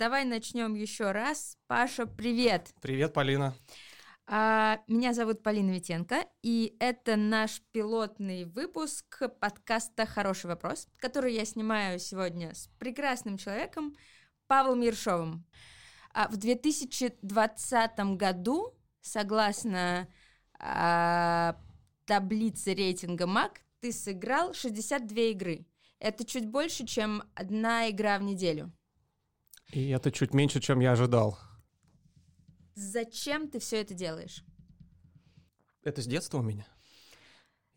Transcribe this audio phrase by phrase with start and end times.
[0.00, 1.58] давай начнем еще раз.
[1.66, 2.70] Паша, привет.
[2.80, 3.54] Привет, Полина.
[4.26, 9.04] А, меня зовут Полина Витенко, и это наш пилотный выпуск
[9.40, 13.94] подкаста «Хороший вопрос», который я снимаю сегодня с прекрасным человеком
[14.46, 15.44] Павлом Ершовым.
[16.14, 20.08] А в 2020 году, согласно
[20.58, 21.60] а,
[22.06, 25.66] таблице рейтинга МАК, ты сыграл 62 игры.
[25.98, 28.72] Это чуть больше, чем одна игра в неделю.
[29.72, 31.38] И это чуть меньше, чем я ожидал.
[32.74, 34.44] Зачем ты все это делаешь?
[35.82, 36.66] Это с детства у меня.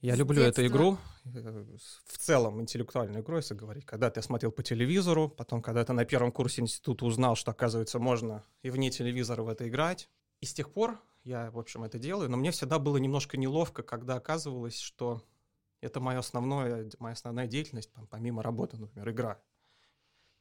[0.02, 0.62] Я С люблю детства?
[0.62, 1.66] эту игру, э,
[2.06, 3.86] в целом интеллектуальную игру, если говорить.
[3.86, 8.44] Когда-то я смотрел по телевизору, потом когда-то на первом курсе института узнал, что, оказывается, можно
[8.64, 10.10] и вне телевизора в это играть.
[10.42, 13.82] И с тех пор я, в общем, это делаю, но мне всегда было немножко неловко,
[13.82, 15.24] когда оказывалось, что
[15.80, 19.42] это моя основная, моя основная деятельность, помимо работы, например, игра.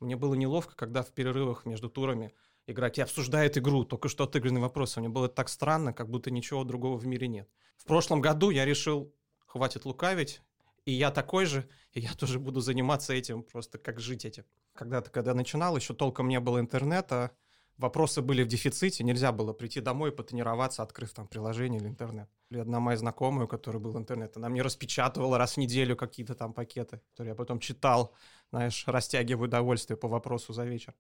[0.03, 2.35] Мне было неловко, когда в перерывах между турами
[2.67, 4.97] игроки обсуждают игру, только что отыгранный вопрос.
[4.97, 7.49] Мне было так странно, как будто ничего другого в мире нет.
[7.77, 9.15] В прошлом году я решил,
[9.47, 10.41] хватит лукавить,
[10.85, 14.45] и я такой же, и я тоже буду заниматься этим, просто как жить этим.
[14.75, 17.31] Когда-то, когда начинал, еще толком не было интернета,
[17.77, 22.29] вопросы были в дефиците, нельзя было прийти домой и потренироваться, открыв там приложение или интернет.
[22.51, 26.35] Или одна моя знакомая, у которой был интернет, она мне распечатывала раз в неделю какие-то
[26.35, 28.15] там пакеты, которые я потом читал,
[28.53, 30.95] знаешь, растягивая удовольствие по вопросу за вечер.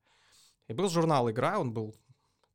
[0.68, 1.94] И был журнал «Игра», он был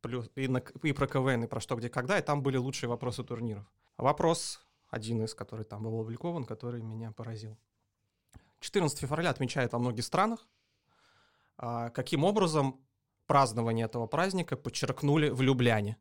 [0.02, 2.90] плюс, и, на- и про КВН, и про что, где, когда, и там были лучшие
[2.90, 3.66] вопросы турниров.
[3.98, 7.58] Вопрос, один из, который там был опубликован, который меня поразил.
[8.60, 10.48] 14 февраля отмечают во многих странах.
[11.58, 12.80] А, каким образом
[13.28, 15.98] празднование этого праздника подчеркнули в Любляне?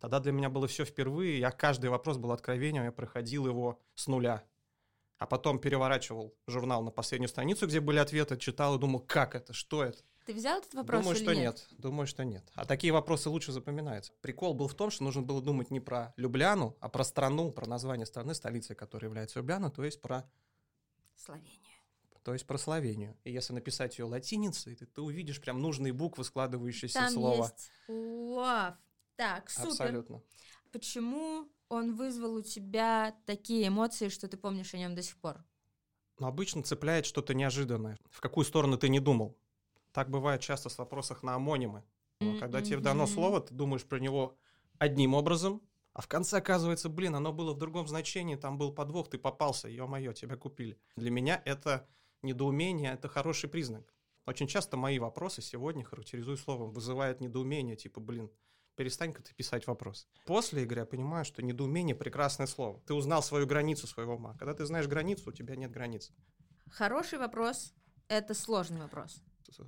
[0.00, 4.08] Тогда для меня было все впервые, я каждый вопрос был откровением, я проходил его с
[4.08, 4.44] нуля.
[5.20, 9.52] А потом переворачивал журнал на последнюю страницу, где были ответы, читал и думал, как это,
[9.52, 9.98] что это?
[10.24, 11.66] Ты взял этот вопрос Думаю, или что нет?
[11.70, 11.78] нет.
[11.78, 12.50] Думаю, что нет.
[12.54, 14.14] А такие вопросы лучше запоминаются.
[14.22, 17.66] Прикол был в том, что нужно было думать не про Любляну, а про страну, про
[17.66, 20.26] название страны, столицей которой является Любляна, то есть про,
[21.16, 21.76] Словения.
[22.22, 23.14] то есть про Словению.
[23.22, 27.42] И если написать ее латиницей, ты, ты увидишь прям нужные буквы, складывающиеся Там слово.
[27.44, 28.74] есть love.
[29.16, 29.68] Так, супер.
[29.68, 30.22] Абсолютно.
[30.72, 35.42] Почему он вызвал у тебя такие эмоции, что ты помнишь о нем до сих пор?
[36.18, 37.96] Но обычно цепляет что-то неожиданное.
[38.10, 39.38] В какую сторону ты не думал.
[39.92, 41.82] Так бывает часто в вопросах на амонимы.
[42.20, 44.36] Но Когда тебе дано слово, ты думаешь про него
[44.78, 45.62] одним образом,
[45.94, 49.68] а в конце оказывается, блин, оно было в другом значении, там был подвох, ты попался,
[49.68, 50.78] ё-моё, тебя купили.
[50.96, 51.88] Для меня это
[52.22, 53.94] недоумение, это хороший признак.
[54.26, 58.30] Очень часто мои вопросы сегодня, характеризую словом, вызывают недоумение, типа, блин,
[58.80, 60.08] перестань-ка ты писать вопрос.
[60.24, 62.80] После игры я понимаю, что недоумение– прекрасное слово.
[62.86, 64.34] Ты узнал свою границу своего ума.
[64.38, 66.10] Когда ты знаешь границу, у тебя нет границ.
[66.70, 67.74] Хороший вопрос—
[68.08, 69.22] это сложный вопрос.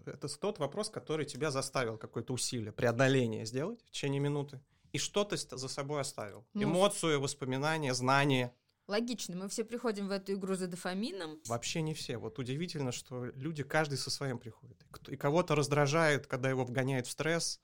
[0.06, 4.62] Это тот вопрос, который тебя заставил какое-то усилие, преодоление сделать в течение минуты.
[4.92, 6.46] И что-то за собой оставил.
[6.54, 6.62] Ну.
[6.62, 8.54] Эмоцию, воспоминания, знания.
[8.86, 11.38] Логично, мы все приходим в эту игру за дофамином.
[11.48, 12.16] Вообще не все.
[12.16, 14.82] Вот удивительно, что люди, каждый со своим приходит.
[15.08, 17.60] И кого-то раздражает, когда его вгоняет в стресс,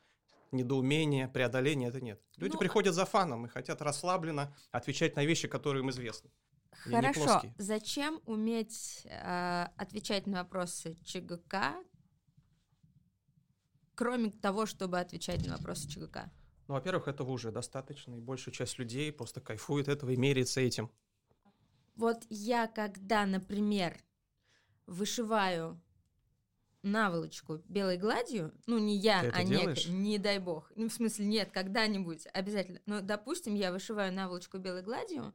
[0.52, 2.20] недоумение, преодоление, это нет.
[2.36, 6.30] Люди Ну, приходят за фаном и хотят расслабленно отвечать на вещи, которые им известны.
[6.70, 7.42] Хорошо.
[7.58, 11.74] Зачем уметь э, отвечать на вопросы ЧГК,
[13.94, 16.30] кроме того, чтобы отвечать на вопросы ЧГК?
[16.68, 20.90] Ну, во-первых, этого уже достаточно, и большая часть людей просто кайфует этого и меряется этим.
[21.96, 23.98] Вот я, когда, например,
[24.86, 25.82] вышиваю
[26.82, 31.26] наволочку белой гладью, ну не я, Ты а не, не дай бог, ну в смысле
[31.26, 35.32] нет, когда-нибудь обязательно, но допустим я вышиваю наволочку белой гладью,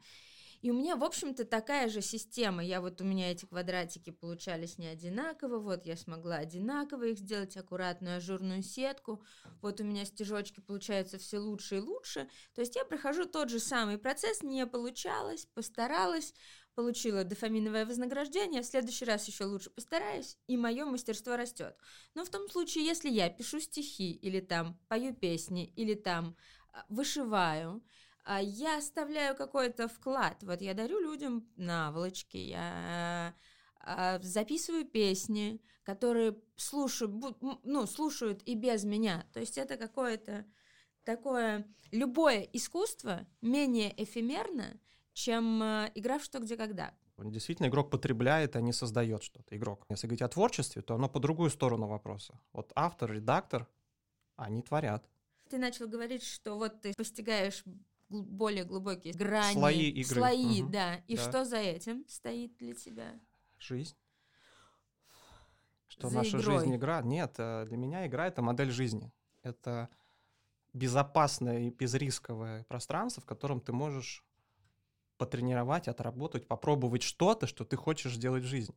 [0.63, 2.63] и у меня, в общем-то, такая же система.
[2.63, 7.57] Я вот у меня эти квадратики получались не одинаково, вот я смогла одинаково их сделать,
[7.57, 9.21] аккуратную ажурную сетку,
[9.61, 12.29] вот у меня стежочки получаются все лучше и лучше.
[12.55, 16.33] То есть я прохожу тот же самый процесс, не получалось, постаралась,
[16.75, 21.75] получила дофаминовое вознаграждение, в следующий раз еще лучше постараюсь, и мое мастерство растет.
[22.15, 26.35] Но в том случае, если я пишу стихи, или там пою песни, или там
[26.71, 27.83] а, вышиваю,
[28.25, 30.41] а, я оставляю какой-то вклад.
[30.43, 33.35] Вот я дарю людям наволочки, я
[33.79, 37.13] а, записываю песни, которые слушают,
[37.63, 39.27] ну, слушают и без меня.
[39.33, 40.45] То есть это какое-то
[41.03, 41.67] такое...
[41.91, 44.79] Любое искусство менее эфемерно,
[45.13, 46.93] чем э, игра в что, где, когда.
[47.17, 49.55] Действительно, игрок потребляет, а не создает что-то.
[49.55, 49.85] Игрок.
[49.89, 52.39] Если говорить о творчестве, то оно по другую сторону вопроса.
[52.51, 53.67] Вот автор, редактор,
[54.35, 55.07] они творят.
[55.49, 57.63] Ты начал говорить, что вот ты постигаешь
[58.09, 60.19] более глубокие грани, Слои игры.
[60.19, 60.71] слои, Мгм.
[60.71, 60.95] да.
[61.07, 61.21] И Да.
[61.21, 63.19] что за этим стоит для тебя?
[63.59, 63.95] Жизнь.
[65.87, 66.59] Что За наша игрой.
[66.59, 67.01] жизнь игра.
[67.03, 69.11] Нет, э, для меня игра это модель жизни.
[69.43, 69.89] Это
[70.73, 74.23] безопасное и безрисковое пространство, в котором ты можешь
[75.23, 78.75] потренировать, отработать, попробовать что-то, что ты хочешь сделать в жизни.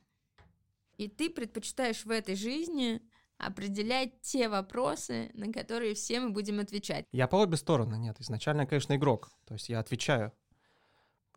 [0.97, 3.03] И ты предпочитаешь в этой жизни
[3.39, 7.05] определять те вопросы, на которые все мы будем отвечать.
[7.13, 8.17] Я по обе стороны, нет.
[8.21, 9.31] Изначально, я, конечно, игрок.
[9.45, 10.33] То есть я отвечаю.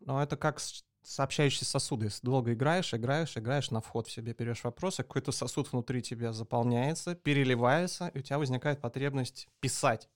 [0.00, 0.60] Но это как
[1.02, 2.06] сообщающие сосуды.
[2.06, 6.32] Если долго играешь, играешь, играешь, на вход в себе берешь вопросы, какой-то сосуд внутри тебя
[6.32, 10.08] заполняется, переливается, и у тебя возникает потребность писать.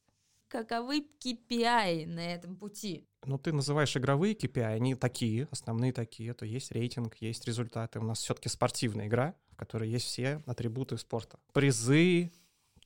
[0.55, 3.09] Каковы KPI на этом пути?
[3.27, 6.31] Ну, ты называешь игровые KPI, они такие, основные такие.
[6.31, 7.99] Это есть рейтинг, есть результаты.
[7.99, 11.41] У нас все-таки спортивная игра, в которой есть все атрибуты спорта.
[11.53, 12.31] Призы,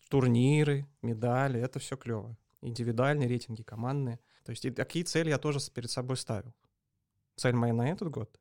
[0.09, 2.39] турниры, медали, это все клево.
[2.63, 4.19] Индивидуальные рейтинги, командные.
[4.47, 6.55] То есть и такие цели я тоже перед собой ставил.
[7.37, 8.41] Цель моя на этот год,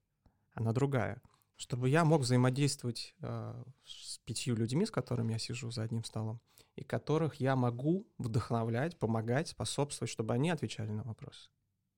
[0.53, 1.21] она другая.
[1.57, 6.39] Чтобы я мог взаимодействовать э, с пятью людьми, с которыми я сижу за одним столом,
[6.77, 11.49] и которых я могу вдохновлять, помогать, способствовать, чтобы они отвечали на вопросы.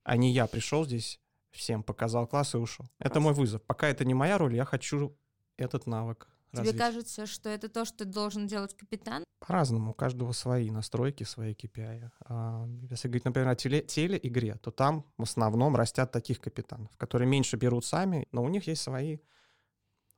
[0.03, 1.19] А не я пришел здесь,
[1.51, 2.89] всем показал класс и ушел.
[2.97, 3.61] Это мой вызов.
[3.63, 5.15] Пока это не моя роль, я хочу
[5.57, 6.77] этот навык Тебе развить.
[6.77, 9.23] кажется, что это то, что должен делать капитан?
[9.39, 12.09] По-разному, у каждого свои настройки, свои KPI.
[12.25, 17.27] А, Если говорить, например, о теле, телеигре, то там в основном растят таких капитанов, которые
[17.27, 19.19] меньше берут сами, но у них есть свои,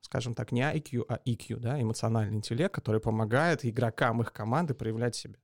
[0.01, 5.15] скажем так, не IQ, а EQ, да, эмоциональный интеллект, который помогает игрокам их команды проявлять
[5.15, 5.35] себя.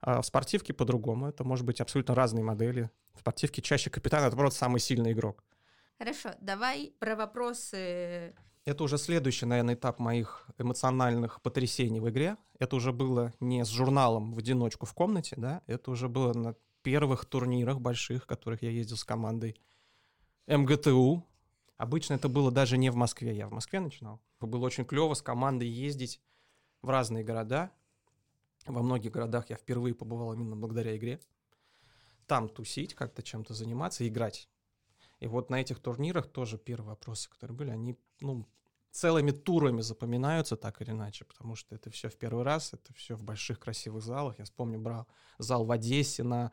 [0.00, 1.28] А в спортивке по-другому.
[1.28, 2.90] Это может быть абсолютно разные модели.
[3.14, 5.42] В спортивке чаще капитан— это просто самый сильный игрок.
[5.98, 8.34] Хорошо, давай про вопросы.
[8.66, 12.36] Это уже следующий, наверное, этап моих эмоциональных потрясений в игре.
[12.58, 16.54] Это уже было не с журналом в одиночку в комнате, да, это уже было на
[16.82, 19.56] первых турнирах больших, в которых я ездил с командой
[20.46, 21.26] МГТУ.
[21.76, 24.20] Обычно это было даже не в Москве, я в Москве начинал.
[24.40, 26.20] Было очень клево с командой ездить
[26.82, 27.72] в разные города.
[28.66, 31.20] Во многих городах я впервые побывал именно благодаря игре.
[32.26, 34.48] Там тусить, как-то чем-то заниматься, играть.
[35.20, 38.46] И вот на этих турнирах тоже первые вопросы, которые были, они, ну,
[38.90, 43.16] целыми турами запоминаются так или иначе, потому что это все в первый раз, это все
[43.16, 44.38] в больших красивых залах.
[44.38, 46.52] Я вспомню, брал зал в Одессе на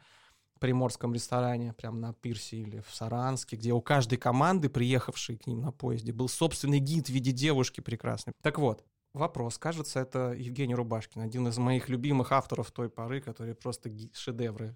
[0.61, 5.59] приморском ресторане, прям на пирсе или в Саранске, где у каждой команды, приехавшей к ним
[5.59, 8.33] на поезде, был собственный гид в виде девушки прекрасной.
[8.41, 9.57] Так вот, вопрос.
[9.57, 14.75] Кажется, это Евгений Рубашкин, один из моих любимых авторов той поры, который просто шедевры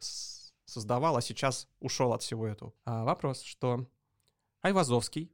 [0.65, 2.73] создавал, а сейчас ушел от всего этого.
[2.83, 3.87] А вопрос, что
[4.63, 5.31] Айвазовский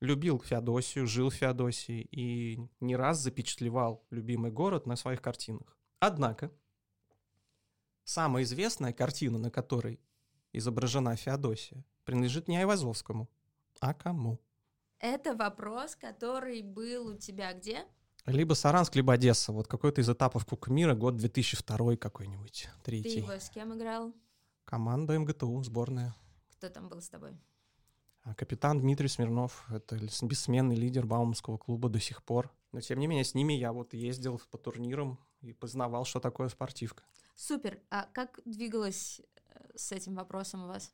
[0.00, 5.76] любил Феодосию, жил в Феодосии и не раз запечатлевал любимый город на своих картинах.
[5.98, 6.52] Однако,
[8.06, 10.00] самая известная картина, на которой
[10.52, 13.28] изображена Феодосия, принадлежит не Айвазовскому,
[13.80, 14.40] а кому?
[14.98, 17.84] Это вопрос, который был у тебя где?
[18.24, 19.52] Либо Саранск, либо Одесса.
[19.52, 23.18] Вот какой-то из этапов Кубка мира, год 2002 какой-нибудь, Ты третий.
[23.18, 24.14] его с кем играл?
[24.64, 26.14] Команда МГТУ, сборная.
[26.52, 27.38] Кто там был с тобой?
[28.22, 32.50] А Капитан Дмитрий Смирнов, это бессменный лидер Бауманского клуба до сих пор.
[32.72, 36.48] Но тем не менее, с ними я вот ездил по турнирам и познавал, что такое
[36.48, 37.04] спортивка.
[37.36, 37.78] Супер.
[37.90, 40.92] А как двигалось э, с этим вопросом у вас?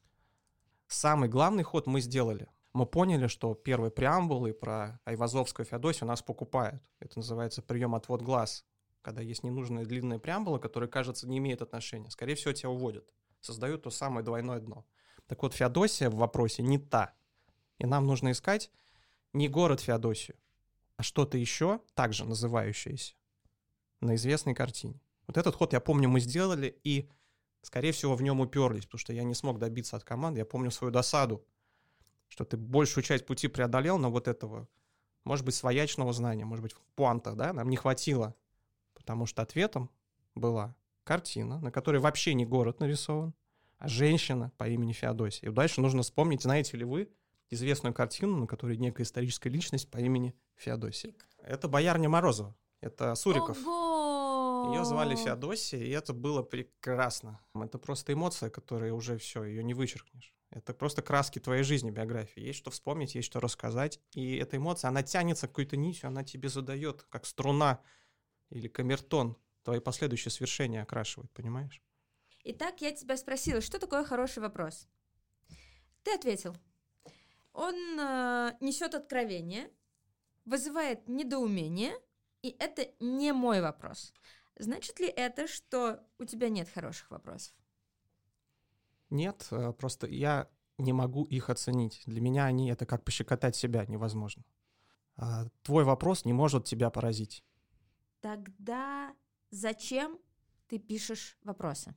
[0.88, 2.48] Самый главный ход мы сделали.
[2.72, 6.82] Мы поняли, что первые преамбулы про Айвазовскую Феодосию нас покупают.
[6.98, 8.66] Это называется прием отвод глаз.
[9.02, 12.10] Когда есть ненужная длинная преамбула, которая, кажется, не имеет отношения.
[12.10, 13.08] Скорее всего, тебя уводят.
[13.40, 14.84] Создают то самое двойное дно.
[15.26, 17.14] Так вот, Феодосия в вопросе не та.
[17.78, 18.70] И нам нужно искать
[19.32, 20.36] не город Феодосию,
[20.96, 23.14] а что-то еще, также называющееся,
[24.00, 25.00] на известной картине.
[25.26, 27.08] Вот этот ход, я помню, мы сделали, и,
[27.62, 30.40] скорее всего, в нем уперлись, потому что я не смог добиться от команды.
[30.40, 31.44] Я помню свою досаду,
[32.28, 34.68] что ты большую часть пути преодолел, но вот этого,
[35.24, 38.34] может быть, своячного знания, может быть, пуанта, да, нам не хватило,
[38.94, 39.90] потому что ответом
[40.34, 40.74] была
[41.04, 43.34] картина, на которой вообще не город нарисован,
[43.78, 45.50] а женщина по имени Феодосия.
[45.50, 47.10] И дальше нужно вспомнить, знаете ли вы,
[47.50, 51.14] известную картину, на которой некая историческая личность по имени Феодосия.
[51.42, 53.58] Это боярня Морозова, это Суриков.
[53.58, 53.91] Ого!
[54.70, 57.40] Ее звали Феодосия, и это было прекрасно.
[57.54, 60.34] Это просто эмоция, которая уже все, ее не вычеркнешь.
[60.50, 62.40] Это просто краски твоей жизни, биографии.
[62.40, 64.00] Есть что вспомнить, есть что рассказать.
[64.12, 67.80] И эта эмоция, она тянется какой-то нитью, она тебе задает, как струна
[68.50, 71.82] или камертон, твои последующие свершения окрашивает, понимаешь?
[72.44, 74.88] Итак, я тебя спросила, что такое хороший вопрос?
[76.02, 76.54] Ты ответил.
[77.52, 79.70] Он э, несет откровение,
[80.44, 81.94] вызывает недоумение,
[82.42, 84.12] и это не мой вопрос.
[84.58, 87.54] Значит ли это, что у тебя нет хороших вопросов?
[89.10, 92.02] Нет, э, просто я не могу их оценить.
[92.06, 94.44] Для меня они это как пощекотать себя невозможно.
[95.16, 97.44] А Твой вопрос не может тебя поразить.
[98.20, 99.14] Тогда
[99.50, 100.18] зачем
[100.68, 101.94] ты пишешь вопросы?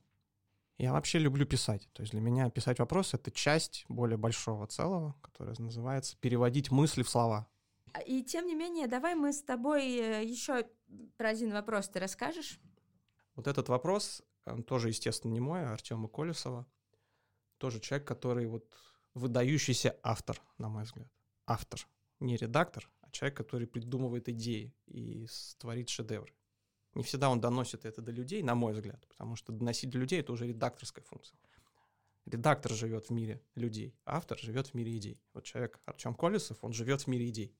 [0.78, 1.88] Я вообще люблю писать.
[1.92, 7.02] То есть для меня писать вопросы— это часть более большого целого, которая называется «переводить мысли
[7.02, 7.48] в слова».
[7.96, 10.68] А, и тем не менее, давай мы с тобой э, еще
[11.16, 12.60] про один вопрос ты расскажешь.
[13.34, 16.66] Вот этот вопрос, он тоже, естественно, не мой, а Артема Колесова.
[17.58, 18.66] Тоже человек, который вот
[19.14, 21.08] выдающийся автор, на мой взгляд.
[21.46, 21.80] Автор.
[22.20, 25.26] Не редактор, а человек, который придумывает идеи и
[25.58, 26.34] творит шедевры.
[26.94, 30.20] Не всегда он доносит это до людей, на мой взгляд, потому что доносить до людей—
[30.20, 31.38] это уже редакторская функция.
[32.26, 35.22] Редактор живет в мире людей, автор живет в мире идей.
[35.32, 37.54] Вот человек Артем Колесов, он живет в мире идей,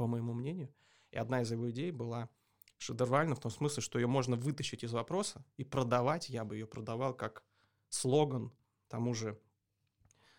[0.00, 0.72] по моему мнению.
[1.10, 2.30] И одна из его идей была
[2.78, 6.30] шедевральна в том смысле, что ее можно вытащить из вопроса и продавать.
[6.30, 7.44] Я бы ее продавал как
[7.90, 8.50] слоган
[8.88, 9.38] тому же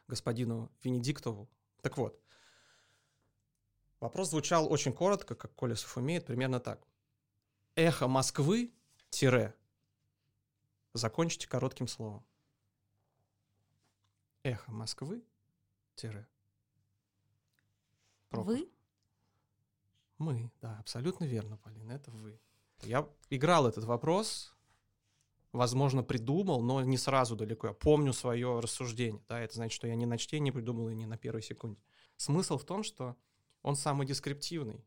[0.08, 1.48] господину Венедиктову.
[1.84, 2.20] Так вот,
[4.00, 6.88] вопрос звучал очень коротко, как Колесов умеет, примерно так
[7.76, 8.74] эхо Москвы,
[9.12, 9.54] тире,
[10.94, 12.26] закончите коротким словом.
[14.42, 15.24] Эхо Москвы,
[15.94, 16.28] тире.
[18.32, 18.68] Вы?
[20.22, 22.40] Мы, да, абсолютно верно, Полина, это вы.
[22.84, 24.56] Я играл этот вопрос,
[25.52, 27.70] возможно, придумал, но не сразу далеко.
[27.70, 29.24] Я помню свое рассуждение.
[29.28, 31.82] Да, это значит, что я не на чтении придумал и не на первой секунде.
[32.18, 33.18] Смысл в том, что
[33.64, 34.86] он самый дескриптивный.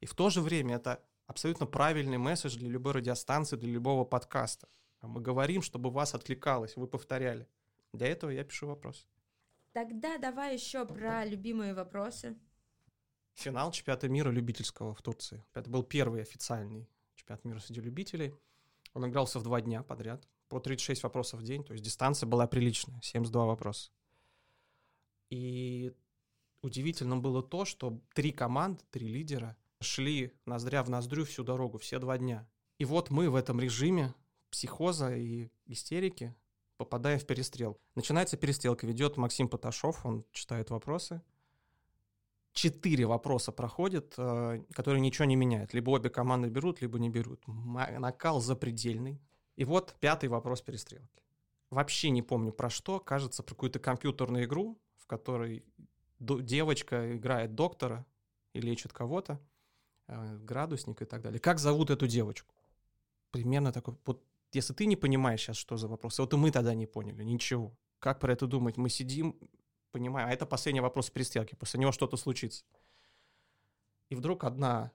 [0.00, 4.68] И в то же время это абсолютно правильный месседж для любой радиостанции, для любого подкаста.
[5.00, 7.48] Мы говорим, чтобы вас откликалось, вы повторяли.
[7.94, 9.08] Для этого я пишу вопрос.
[9.72, 12.36] Тогда давай еще про любимые вопросы.
[13.34, 15.44] Финал чемпионата мира любительского в Турции.
[15.54, 18.34] Это был первый официальный чемпионат мира среди любителей.
[18.94, 22.46] Он игрался в два дня подряд, по 36 вопросов в день, то есть дистанция была
[22.46, 23.90] приличная, 72 вопроса.
[25.30, 25.94] И
[26.60, 31.98] удивительно было то, что три команды, три лидера шли ноздря в ноздрю всю дорогу, все
[31.98, 32.46] два дня.
[32.78, 34.14] И вот мы в этом режиме
[34.50, 36.34] психоза и истерики
[36.76, 37.78] попадаем в перестрел.
[37.94, 41.22] Начинается перестрелка, ведет Максим Поташов, он читает вопросы.
[42.52, 45.72] Четыре вопроса проходят, э, которые ничего не меняют.
[45.74, 47.42] Либо обе команды берут, либо не берут.
[47.46, 49.20] Накал запредельный.
[49.56, 51.22] И вот пятый вопрос перестрелки.
[51.70, 55.64] Вообще не помню про что, кажется, про какую-то компьютерную игру, в которой
[56.18, 58.04] девочка играет доктора
[58.52, 59.40] и лечит кого-то.
[60.08, 61.40] Э, градусник и так далее.
[61.40, 62.54] Как зовут эту девочку?
[63.30, 66.74] Примерно такой, вот если ты не понимаешь сейчас, что за вопрос, вот и мы тогда
[66.74, 67.74] не поняли, ничего.
[67.98, 68.76] Как про это думать?
[68.76, 69.38] Мы сидим,
[69.92, 72.64] понимаем, а это последний вопрос пристрелки, после него что-то случится.
[74.08, 74.90] И вдруг одна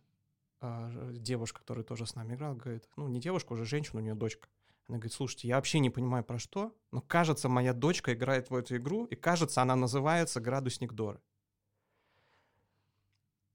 [0.62, 4.16] э, девушка, которая тоже с нами играла, говорит, ну не девушка, уже женщина, у нее
[4.16, 4.50] дочка.
[4.88, 8.56] Она говорит, слушайте, я вообще не понимаю про что, но кажется, моя дочка играет в
[8.56, 11.20] эту игру, и кажется, она называется «Градусник Доры»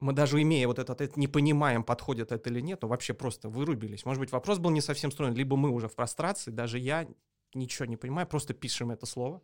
[0.03, 3.49] мы даже имея вот этот, это не понимаем, подходит это или нет, но вообще просто
[3.49, 4.05] вырубились.
[4.05, 7.07] Может быть, вопрос был не совсем строен, либо мы уже в прострации, даже я
[7.55, 9.41] ничего не понимаю, просто пишем это слово,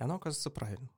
[0.00, 0.90] и оно оказывается правильным.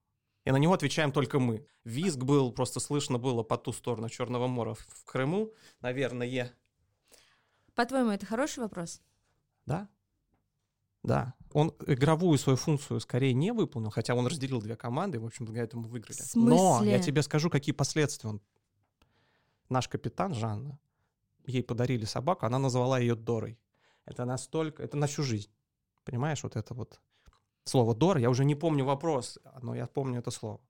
[0.45, 1.67] И на него отвечаем только мы.
[1.85, 6.57] Визг был, просто слышно было по ту сторону Черного моря в Крыму, наверное.
[7.75, 9.03] По-твоему, это хороший вопрос?
[9.67, 9.89] Да,
[11.03, 15.27] да, он игровую свою функцию скорее не выполнил, хотя он разделил две команды, и, в
[15.27, 16.17] общем, благодаря этому выиграли.
[16.17, 16.57] В смысле?
[16.57, 18.41] Но я тебе скажу, какие последствия он...
[19.69, 20.79] Наш капитан Жанна,
[21.45, 23.59] ей подарили собаку, она назвала ее Дорой.
[24.05, 24.83] Это настолько...
[24.83, 25.51] Это на всю жизнь.
[26.05, 27.01] Понимаешь, вот это вот
[27.65, 30.61] слово Дора, я уже не помню вопрос, но я помню это слово.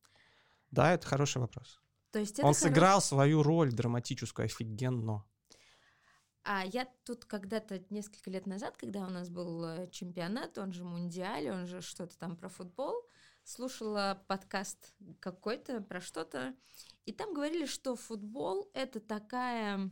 [0.70, 1.80] Да, это хороший вопрос.
[2.10, 5.24] То есть он сыграл свою роль драматическую офигенно.
[6.44, 10.82] А я тут когда-то несколько лет назад, когда у нас был э, чемпионат, он же
[10.82, 12.94] мундиаль, он же что-то там про футбол,
[13.44, 16.54] слушала подкаст какой-то про что-то,
[17.04, 19.90] и там говорили, что футбол это такая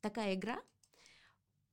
[0.00, 0.60] такая игра,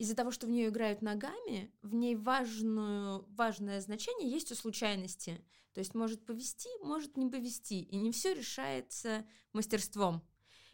[0.02, 5.46] из-за того, что в нее играют ногами, в ней важную, важное значение есть у случайности.
[5.74, 10.28] То есть может повести, может не повести, и не все решается мастерством.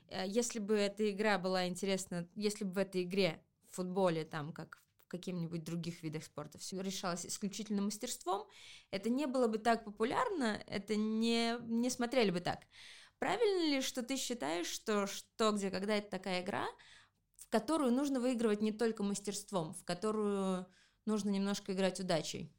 [0.07, 4.53] Э, если бы эта игра была интересна, если бы в этой игре, в футболе, там,
[4.53, 8.47] как в каких-нибудь других видах спорта, все решалось исключительно мастерством,
[8.91, 12.61] это не было бы так популярно, это не, не смотрели бы так.
[13.19, 16.65] Правильно ли, что ты считаешь, что что, где, когда это такая игра,
[17.47, 20.67] в которую нужно выигрывать не только мастерством, в которую
[21.05, 22.53] нужно немножко играть удачей?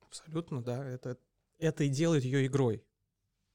[0.00, 0.84] Абсолютно, да.
[0.88, 1.18] Это,
[1.58, 2.84] это и делает ее игрой.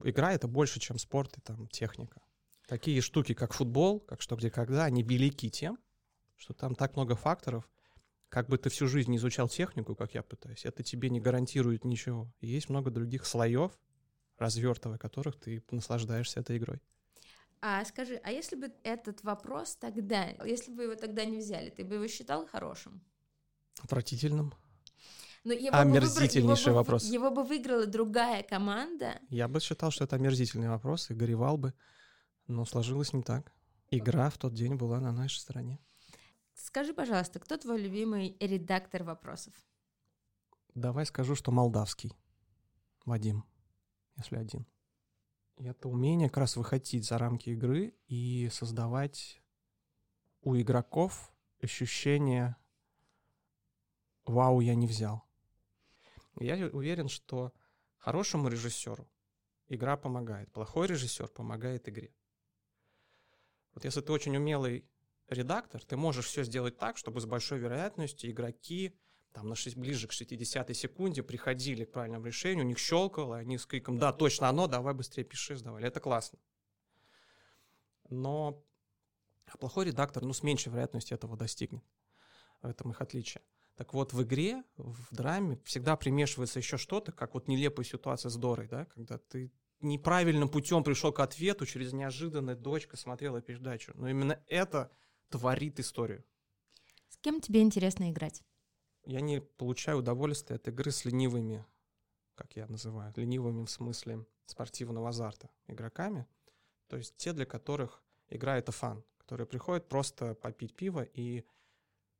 [0.03, 2.21] Игра— это больше, чем спорт и там техника.
[2.67, 5.79] Такие штуки, как футбол, как что, где, когда, они велики тем,
[6.35, 7.69] что там так много факторов.
[8.27, 11.85] Как бы ты всю жизнь не изучал технику, как я пытаюсь, это тебе не гарантирует
[11.85, 12.29] ничего.
[12.41, 13.71] И есть много других слоев,
[14.37, 16.81] развертывая которых ты наслаждаешься этой игрой.
[17.65, 21.85] А скажи, а если бы этот вопрос тогда, если бы его тогда не взяли, ты
[21.85, 23.01] бы его считал хорошим?
[23.81, 24.53] Отвратительным.
[25.45, 27.07] Но его Омерзительнейший бы, его вопрос.
[27.07, 29.17] Бы, его бы выиграла другая команда.
[29.29, 31.73] Я бы считал, что это омерзительный вопрос и горевал бы,
[32.47, 33.53] но сложилось не так.
[33.91, 35.79] Игра в тот день была на нашей стороне.
[36.55, 39.53] Скажи, пожалуйста, кто твой любимый редактор вопросов?
[40.75, 42.11] Давай скажу, что молдавский.
[43.05, 43.45] Вадим,
[44.17, 44.65] если один.
[45.57, 49.41] Это умение как раз выходить за рамки игры и создавать
[50.41, 51.31] у игроков
[51.61, 52.55] ощущение
[54.25, 55.23] «Вау, я не взял».
[56.39, 57.53] Я уверен, что
[57.97, 59.07] хорошему режиссеру
[59.67, 62.13] игра помогает, плохой режиссер помогает игре.
[63.73, 64.89] Вот если ты очень умелый
[65.27, 68.99] редактор, ты можешь все сделать так, чтобы с большой вероятностью игроки
[69.33, 73.57] там на 6, ближе к 60 секунде приходили к правильному решению, у них щелкало, они
[73.57, 75.87] с криком «Да, точно оно, давай быстрее пиши», сдавали.
[75.87, 76.39] Это классно.
[78.09, 78.63] Но
[79.59, 81.83] плохой редактор, ну, с меньшей вероятностью этого достигнет.
[82.61, 83.41] В этом их отличие.
[83.75, 88.35] Так вот, в игре, в драме всегда примешивается еще что-то, как вот нелепая ситуация с
[88.35, 93.91] Дорой, да, когда ты неправильным путем пришел к ответу, через неожиданность дочка смотрела передачу.
[93.95, 94.91] Но именно это
[95.29, 96.23] творит историю.
[97.09, 98.43] С кем тебе интересно играть?
[99.05, 101.65] Я не получаю удовольствия от игры с ленивыми,
[102.35, 106.25] как я называю, ленивыми в смысле спортивного азарта игроками.
[106.87, 111.43] То есть те, для которых игра— это фан, которые приходят просто попить пиво и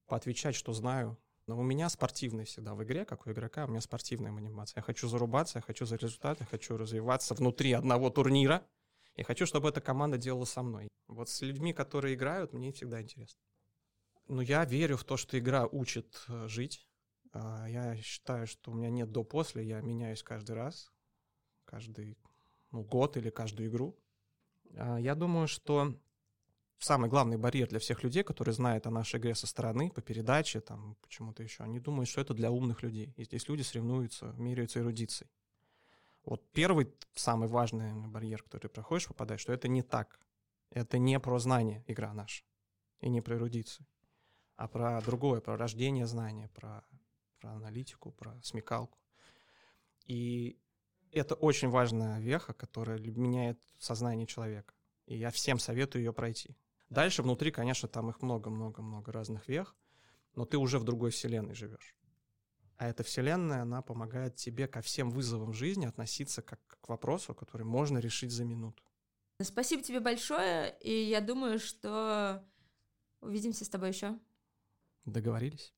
[0.08, 1.18] поотвечать, что знаю.
[1.48, 4.80] Но у меня спортивная всегда в игре, как у игрока, у меня спортивная анимация.
[4.80, 8.66] Я хочу зарубаться, я хочу за результат, я хочу развиваться внутри одного турнира.
[9.16, 10.88] Я хочу, чтобы эта команда делала со мной.
[11.08, 13.40] Вот с людьми, которые играют, мне всегда интересно.
[14.28, 16.88] Ну, я верю в то, что игра учит э, жить.
[17.34, 20.92] А, я считаю, что у меня нет до-после, я меняюсь каждый раз,
[21.66, 22.18] каждый
[22.72, 23.98] ну, год или каждую игру.
[24.78, 26.00] А, я думаю, что
[26.80, 30.62] самый главный барьер для всех людей, которые знают о нашей игре со стороны, по передаче,
[30.62, 33.14] там, почему-то еще, они думают, что это для умных людей.
[33.18, 35.30] И здесь люди соревнуются, меряются эрудицией.
[36.24, 40.18] Вот первый, самый важный барьер, который ты проходишь, попадаешь, что это не так.
[40.70, 42.46] Это не про знание игра наша,
[43.02, 43.86] и не про эрудицию
[44.56, 46.84] а про другое, про рождение знания, про,
[47.40, 49.00] про аналитику, про смекалку.
[50.06, 50.60] И
[51.12, 54.74] это очень важная веха, которая меняет сознание человека.
[55.06, 56.56] И я всем советую ее пройти.
[56.90, 59.76] Дальше внутри, конечно, там их много-много-много разных вех,
[60.36, 61.96] но ты уже в другой вселенной живешь.
[62.78, 67.66] А эта вселенная, она помогает тебе ко всем вызовам жизни относиться как к вопросу, который
[67.66, 68.84] можно решить за минуту.
[69.42, 72.44] Спасибо тебе большое, и я думаю, что
[73.22, 74.20] увидимся с тобой еще.
[75.06, 75.74] Договорились.